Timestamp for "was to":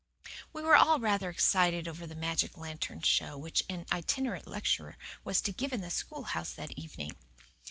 5.23-5.51